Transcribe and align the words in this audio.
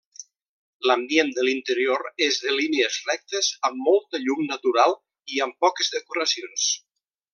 L'ambient 0.91 1.27
de 1.39 1.43
l'interior 1.47 2.07
és 2.29 2.39
de 2.45 2.53
línies 2.61 2.97
rectes 3.11 3.51
amb 3.69 3.77
molta 3.89 4.23
llum 4.25 4.43
natural 4.53 4.97
i 5.37 5.45
amb 5.47 5.63
poques 5.67 5.93
decoracions. 5.99 6.67